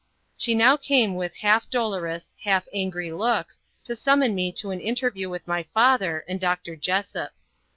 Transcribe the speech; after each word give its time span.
She 0.35 0.55
now 0.55 0.77
came 0.77 1.13
with 1.13 1.35
half 1.45 1.69
dolorous, 1.69 2.33
half 2.43 2.67
angry 2.73 3.11
looks, 3.11 3.59
to 3.83 3.95
summon 3.95 4.33
me 4.33 4.51
to 4.53 4.71
an 4.71 4.79
interview 4.79 5.29
with 5.29 5.47
my 5.47 5.61
father 5.75 6.25
and 6.27 6.39
Doctor 6.39 6.75
Jessop. 6.75 7.31